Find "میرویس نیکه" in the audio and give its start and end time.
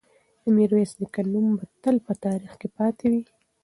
0.55-1.21